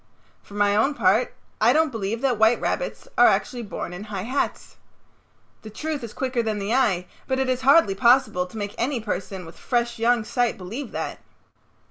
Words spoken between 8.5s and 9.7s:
make any person with